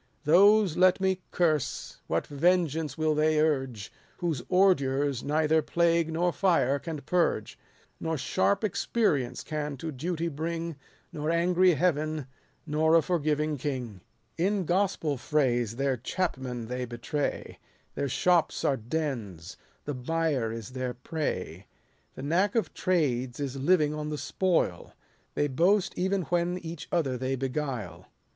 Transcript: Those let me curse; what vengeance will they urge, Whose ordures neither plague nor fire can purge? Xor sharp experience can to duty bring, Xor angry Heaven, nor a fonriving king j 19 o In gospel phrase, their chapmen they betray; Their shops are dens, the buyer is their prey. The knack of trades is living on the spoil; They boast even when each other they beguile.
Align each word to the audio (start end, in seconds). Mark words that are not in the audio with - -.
Those 0.23 0.77
let 0.77 0.99
me 0.99 1.21
curse; 1.29 2.01
what 2.07 2.25
vengeance 2.25 2.97
will 2.97 3.13
they 3.13 3.39
urge, 3.39 3.91
Whose 4.17 4.41
ordures 4.49 5.21
neither 5.23 5.61
plague 5.61 6.11
nor 6.11 6.33
fire 6.33 6.79
can 6.79 7.01
purge? 7.01 7.55
Xor 8.03 8.17
sharp 8.17 8.63
experience 8.63 9.43
can 9.43 9.77
to 9.77 9.91
duty 9.91 10.27
bring, 10.27 10.75
Xor 11.13 11.31
angry 11.31 11.75
Heaven, 11.75 12.25
nor 12.65 12.95
a 12.95 13.03
fonriving 13.03 13.59
king 13.59 14.01
j 14.39 14.43
19 14.45 14.45
o 14.45 14.47
In 14.61 14.65
gospel 14.65 15.17
phrase, 15.17 15.75
their 15.75 15.97
chapmen 15.97 16.65
they 16.65 16.85
betray; 16.85 17.59
Their 17.93 18.09
shops 18.09 18.65
are 18.65 18.77
dens, 18.77 19.55
the 19.85 19.93
buyer 19.93 20.51
is 20.51 20.71
their 20.71 20.95
prey. 20.95 21.67
The 22.15 22.23
knack 22.23 22.55
of 22.55 22.73
trades 22.73 23.39
is 23.39 23.55
living 23.55 23.93
on 23.93 24.09
the 24.09 24.17
spoil; 24.17 24.93
They 25.35 25.47
boast 25.47 25.93
even 25.95 26.23
when 26.23 26.57
each 26.57 26.87
other 26.91 27.19
they 27.19 27.35
beguile. 27.35 28.07